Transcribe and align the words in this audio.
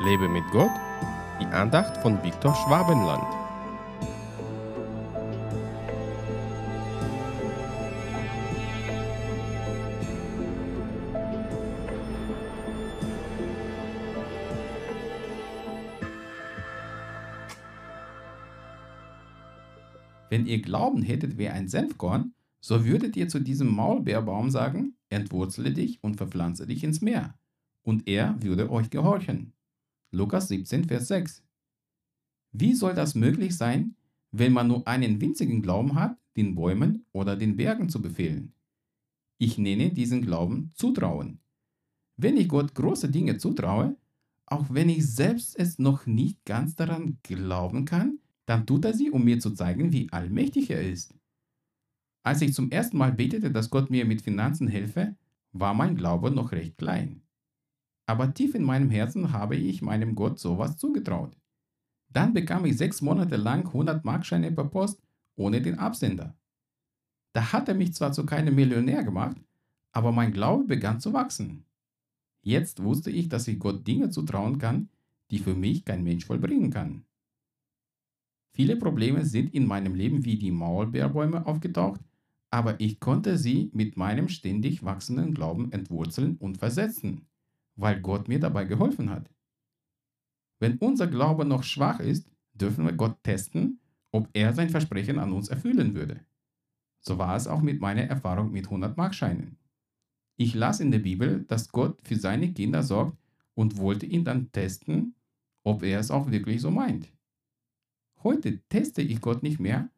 Lebe 0.00 0.28
mit 0.28 0.44
Gott, 0.52 0.70
die 1.40 1.46
Andacht 1.46 1.96
von 2.02 2.22
Viktor 2.22 2.54
Schwabenland. 2.54 3.24
Wenn 20.30 20.46
ihr 20.46 20.62
Glauben 20.62 21.02
hättet 21.02 21.38
wie 21.38 21.48
ein 21.48 21.66
Senfkorn, 21.66 22.34
so 22.60 22.84
würdet 22.84 23.16
ihr 23.16 23.28
zu 23.28 23.40
diesem 23.40 23.74
Maulbeerbaum 23.74 24.50
sagen, 24.50 24.96
entwurzle 25.10 25.72
dich 25.72 25.98
und 26.04 26.16
verpflanze 26.16 26.68
dich 26.68 26.84
ins 26.84 27.00
Meer, 27.00 27.34
und 27.82 28.06
er 28.06 28.40
würde 28.40 28.70
euch 28.70 28.90
gehorchen. 28.90 29.57
Lukas 30.10 30.48
17, 30.48 30.84
Vers 30.84 31.08
6. 31.08 31.42
Wie 32.52 32.72
soll 32.72 32.94
das 32.94 33.14
möglich 33.14 33.54
sein, 33.54 33.94
wenn 34.32 34.54
man 34.54 34.66
nur 34.66 34.88
einen 34.88 35.20
winzigen 35.20 35.60
Glauben 35.60 35.96
hat, 35.96 36.16
den 36.34 36.54
Bäumen 36.54 37.04
oder 37.12 37.36
den 37.36 37.56
Bergen 37.56 37.90
zu 37.90 38.00
befehlen? 38.00 38.54
Ich 39.36 39.58
nenne 39.58 39.90
diesen 39.90 40.22
Glauben 40.22 40.70
Zutrauen. 40.74 41.40
Wenn 42.16 42.38
ich 42.38 42.48
Gott 42.48 42.74
große 42.74 43.10
Dinge 43.10 43.36
zutraue, 43.36 43.98
auch 44.46 44.64
wenn 44.70 44.88
ich 44.88 45.06
selbst 45.06 45.58
es 45.58 45.78
noch 45.78 46.06
nicht 46.06 46.42
ganz 46.46 46.74
daran 46.74 47.18
glauben 47.22 47.84
kann, 47.84 48.18
dann 48.46 48.64
tut 48.64 48.86
er 48.86 48.94
sie, 48.94 49.10
um 49.10 49.24
mir 49.24 49.40
zu 49.40 49.50
zeigen, 49.50 49.92
wie 49.92 50.10
allmächtig 50.10 50.70
er 50.70 50.80
ist. 50.80 51.14
Als 52.22 52.40
ich 52.40 52.54
zum 52.54 52.70
ersten 52.70 52.96
Mal 52.96 53.12
betete, 53.12 53.50
dass 53.50 53.68
Gott 53.68 53.90
mir 53.90 54.06
mit 54.06 54.22
Finanzen 54.22 54.68
helfe, 54.68 55.16
war 55.52 55.74
mein 55.74 55.96
Glaube 55.96 56.30
noch 56.30 56.52
recht 56.52 56.78
klein. 56.78 57.20
Aber 58.08 58.32
tief 58.32 58.54
in 58.54 58.64
meinem 58.64 58.88
Herzen 58.88 59.34
habe 59.34 59.56
ich 59.56 59.82
meinem 59.82 60.14
Gott 60.14 60.38
sowas 60.38 60.78
zugetraut. 60.78 61.36
Dann 62.08 62.32
bekam 62.32 62.64
ich 62.64 62.78
sechs 62.78 63.02
Monate 63.02 63.36
lang 63.36 63.66
100 63.66 64.02
Markscheine 64.02 64.50
per 64.50 64.64
Post 64.64 65.02
ohne 65.36 65.60
den 65.60 65.78
Absender. 65.78 66.34
Da 67.34 67.52
hat 67.52 67.68
er 67.68 67.74
mich 67.74 67.92
zwar 67.92 68.12
zu 68.12 68.24
keinem 68.24 68.54
Millionär 68.54 69.04
gemacht, 69.04 69.36
aber 69.92 70.10
mein 70.10 70.32
Glaube 70.32 70.64
begann 70.64 71.00
zu 71.00 71.12
wachsen. 71.12 71.66
Jetzt 72.40 72.82
wusste 72.82 73.10
ich, 73.10 73.28
dass 73.28 73.46
ich 73.46 73.58
Gott 73.58 73.86
Dinge 73.86 74.08
zutrauen 74.08 74.56
kann, 74.56 74.88
die 75.30 75.38
für 75.38 75.54
mich 75.54 75.84
kein 75.84 76.02
Mensch 76.02 76.24
vollbringen 76.24 76.70
kann. 76.70 77.04
Viele 78.54 78.76
Probleme 78.76 79.26
sind 79.26 79.52
in 79.52 79.66
meinem 79.66 79.94
Leben 79.94 80.24
wie 80.24 80.38
die 80.38 80.50
Maulbeerbäume 80.50 81.44
aufgetaucht, 81.44 82.00
aber 82.50 82.80
ich 82.80 83.00
konnte 83.00 83.36
sie 83.36 83.70
mit 83.74 83.98
meinem 83.98 84.30
ständig 84.30 84.82
wachsenden 84.82 85.34
Glauben 85.34 85.70
entwurzeln 85.72 86.38
und 86.38 86.56
versetzen, 86.56 87.28
weil 87.78 88.00
Gott 88.00 88.28
mir 88.28 88.40
dabei 88.40 88.64
geholfen 88.64 89.08
hat. 89.08 89.30
Wenn 90.60 90.78
unser 90.78 91.06
Glaube 91.06 91.44
noch 91.44 91.62
schwach 91.62 92.00
ist, 92.00 92.28
dürfen 92.52 92.84
wir 92.84 92.92
Gott 92.92 93.22
testen, 93.22 93.80
ob 94.10 94.28
er 94.32 94.52
sein 94.52 94.68
Versprechen 94.68 95.18
an 95.18 95.32
uns 95.32 95.48
erfüllen 95.48 95.94
würde. 95.94 96.20
So 97.00 97.18
war 97.18 97.36
es 97.36 97.46
auch 97.46 97.62
mit 97.62 97.80
meiner 97.80 98.02
Erfahrung 98.02 98.50
mit 98.50 98.64
100 98.64 98.96
Markscheinen. 98.96 99.56
Ich 100.36 100.54
las 100.54 100.80
in 100.80 100.90
der 100.90 100.98
Bibel, 100.98 101.44
dass 101.44 101.70
Gott 101.70 102.00
für 102.02 102.16
seine 102.16 102.52
Kinder 102.52 102.82
sorgt 102.82 103.16
und 103.54 103.78
wollte 103.78 104.06
ihn 104.06 104.24
dann 104.24 104.50
testen, 104.50 105.14
ob 105.62 105.84
er 105.84 106.00
es 106.00 106.10
auch 106.10 106.30
wirklich 106.30 106.60
so 106.60 106.72
meint. 106.72 107.12
Heute 108.24 108.58
teste 108.68 109.02
ich 109.02 109.20
Gott 109.20 109.44
nicht 109.44 109.60
mehr, 109.60 109.88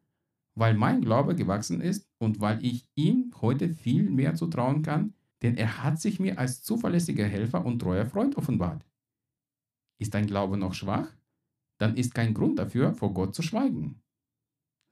weil 0.54 0.74
mein 0.74 1.00
Glaube 1.00 1.34
gewachsen 1.34 1.80
ist 1.80 2.06
und 2.18 2.40
weil 2.40 2.62
ich 2.62 2.86
ihm 2.94 3.32
heute 3.40 3.70
viel 3.70 4.10
mehr 4.10 4.34
zutrauen 4.34 4.82
kann, 4.82 5.14
denn 5.42 5.56
er 5.56 5.82
hat 5.82 6.00
sich 6.00 6.20
mir 6.20 6.38
als 6.38 6.62
zuverlässiger 6.62 7.26
Helfer 7.26 7.64
und 7.64 7.78
treuer 7.78 8.06
Freund 8.06 8.36
offenbart. 8.36 8.84
Ist 9.98 10.14
dein 10.14 10.26
Glaube 10.26 10.56
noch 10.56 10.74
schwach? 10.74 11.08
Dann 11.78 11.96
ist 11.96 12.14
kein 12.14 12.34
Grund 12.34 12.58
dafür, 12.58 12.94
vor 12.94 13.14
Gott 13.14 13.34
zu 13.34 13.42
schweigen. 13.42 14.02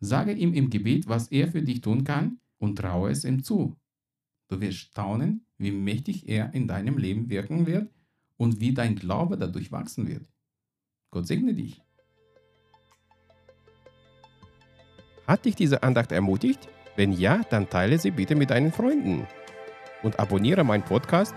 Sage 0.00 0.32
ihm 0.32 0.54
im 0.54 0.70
Gebet, 0.70 1.08
was 1.08 1.28
er 1.28 1.48
für 1.48 1.62
dich 1.62 1.80
tun 1.80 2.04
kann 2.04 2.40
und 2.58 2.76
traue 2.76 3.10
es 3.10 3.24
ihm 3.24 3.42
zu. 3.42 3.76
Du 4.48 4.60
wirst 4.60 4.78
staunen, 4.78 5.44
wie 5.58 5.72
mächtig 5.72 6.28
er 6.28 6.54
in 6.54 6.68
deinem 6.68 6.96
Leben 6.96 7.28
wirken 7.28 7.66
wird 7.66 7.90
und 8.36 8.60
wie 8.60 8.72
dein 8.72 8.96
Glaube 8.96 9.36
dadurch 9.36 9.72
wachsen 9.72 10.06
wird. 10.06 10.30
Gott 11.10 11.26
segne 11.26 11.54
dich. 11.54 11.82
Hat 15.26 15.44
dich 15.44 15.56
diese 15.56 15.82
Andacht 15.82 16.12
ermutigt? 16.12 16.68
Wenn 16.96 17.12
ja, 17.12 17.42
dann 17.50 17.68
teile 17.68 17.98
sie 17.98 18.10
bitte 18.10 18.34
mit 18.34 18.50
deinen 18.50 18.72
Freunden. 18.72 19.26
Und 20.02 20.20
abonniere 20.20 20.64
meinen 20.64 20.84
Podcast 20.84 21.34